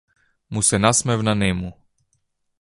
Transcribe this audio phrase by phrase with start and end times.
[0.55, 1.71] Му се насмевна нему.